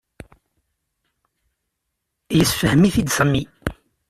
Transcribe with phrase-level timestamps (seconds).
[2.37, 3.43] Yessefhem-it-id Sami.